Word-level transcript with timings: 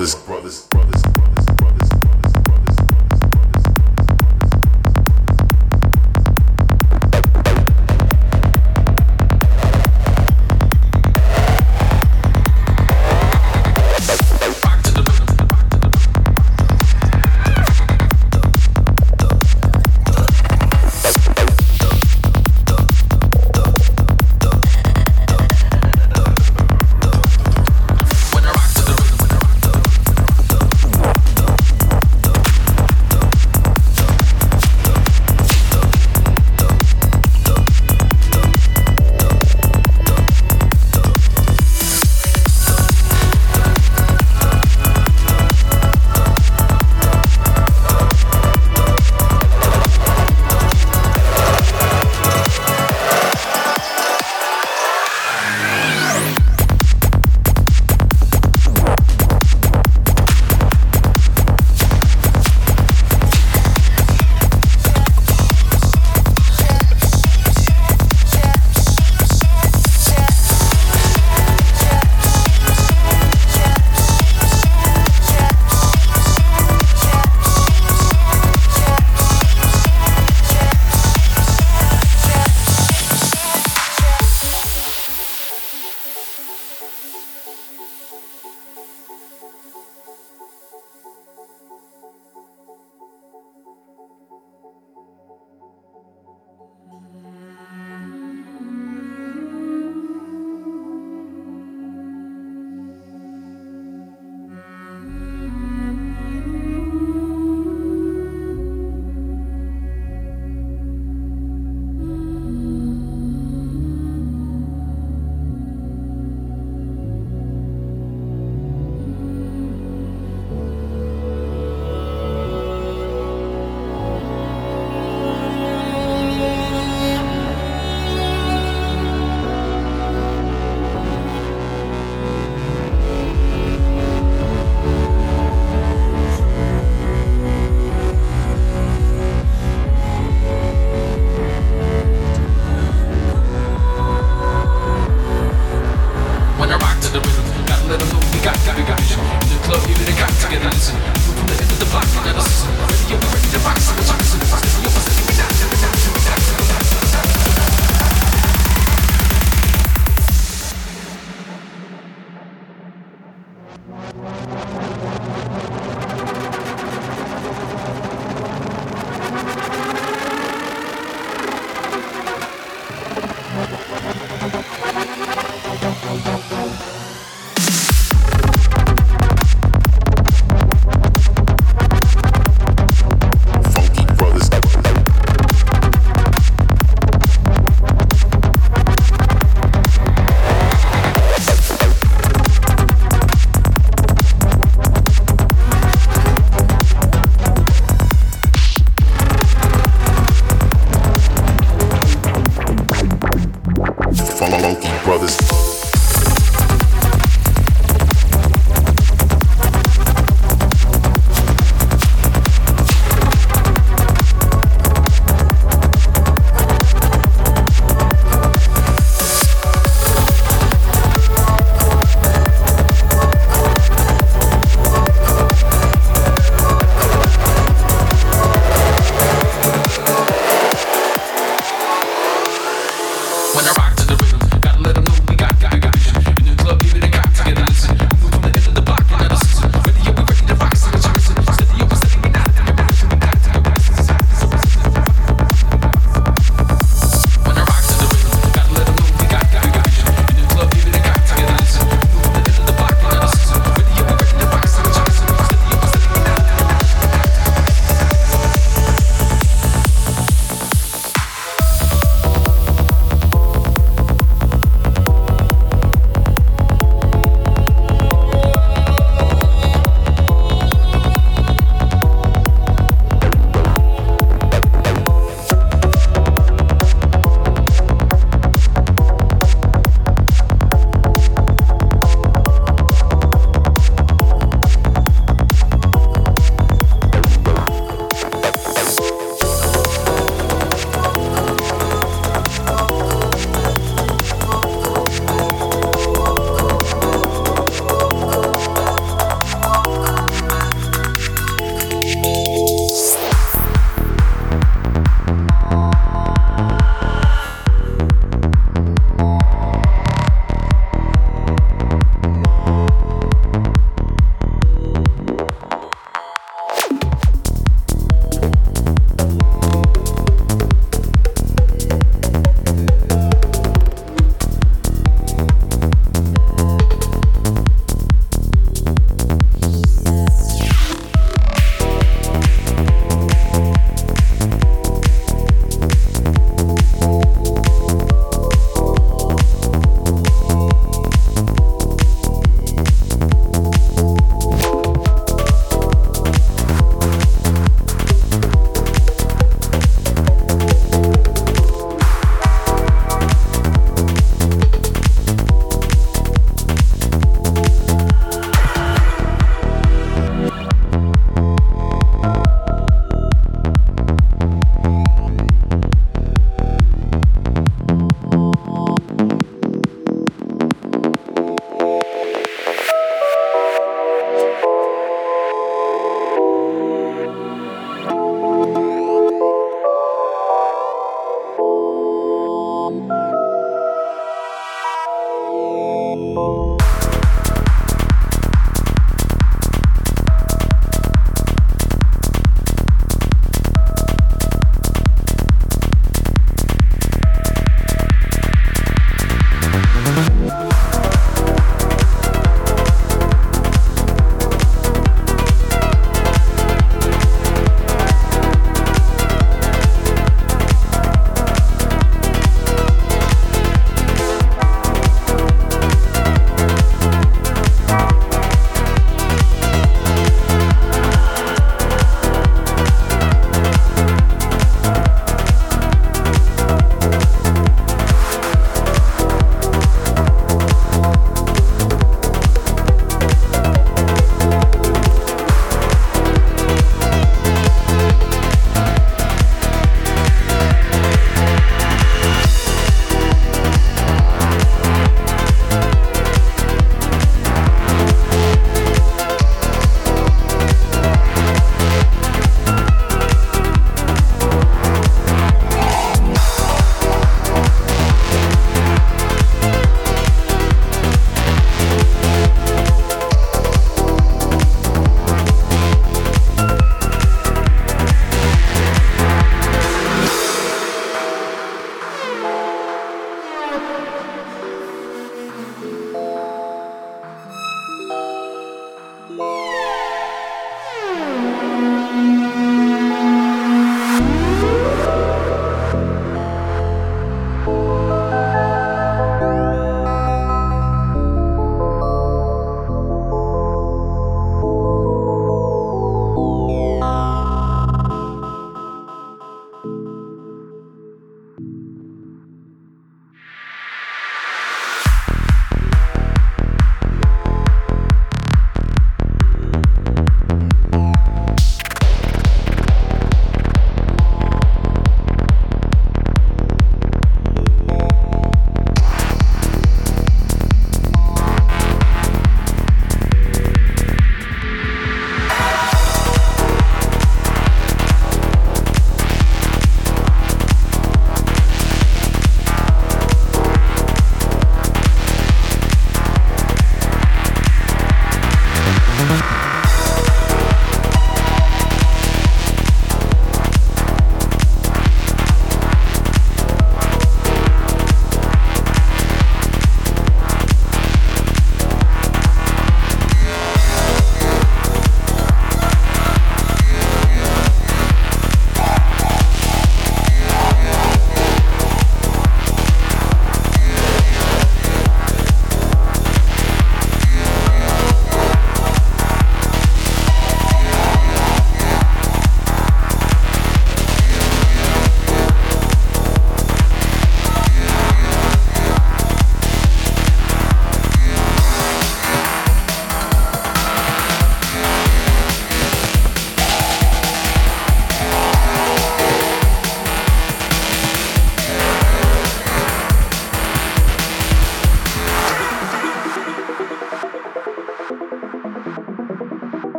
brothers, 0.00 0.14
brothers, 0.24 0.66
brothers. 0.68 0.99